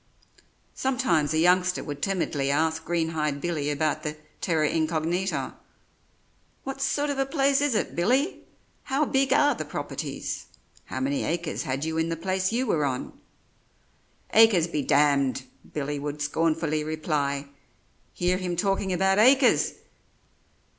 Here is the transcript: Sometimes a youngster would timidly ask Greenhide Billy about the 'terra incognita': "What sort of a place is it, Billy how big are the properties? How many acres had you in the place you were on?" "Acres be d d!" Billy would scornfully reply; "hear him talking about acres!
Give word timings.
Sometimes 0.73 1.31
a 1.31 1.37
youngster 1.37 1.83
would 1.83 2.01
timidly 2.01 2.49
ask 2.49 2.83
Greenhide 2.83 3.39
Billy 3.39 3.69
about 3.69 4.01
the 4.01 4.17
'terra 4.41 4.67
incognita': 4.67 5.53
"What 6.63 6.81
sort 6.81 7.11
of 7.11 7.19
a 7.19 7.25
place 7.27 7.61
is 7.61 7.75
it, 7.75 7.95
Billy 7.95 8.39
how 8.85 9.05
big 9.05 9.31
are 9.31 9.53
the 9.53 9.63
properties? 9.63 10.47
How 10.85 10.99
many 11.01 11.23
acres 11.23 11.61
had 11.61 11.85
you 11.85 11.99
in 11.99 12.09
the 12.09 12.17
place 12.17 12.51
you 12.51 12.65
were 12.65 12.83
on?" 12.83 13.13
"Acres 14.33 14.65
be 14.65 14.81
d 14.81 14.87
d!" 15.33 15.43
Billy 15.71 15.99
would 15.99 16.19
scornfully 16.19 16.83
reply; 16.83 17.49
"hear 18.11 18.37
him 18.37 18.55
talking 18.55 18.91
about 18.91 19.19
acres! 19.19 19.75